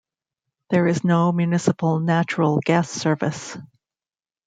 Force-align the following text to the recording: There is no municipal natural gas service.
There 0.71 0.87
is 0.87 1.03
no 1.03 1.31
municipal 1.31 1.99
natural 1.99 2.59
gas 2.65 2.89
service. 2.89 3.55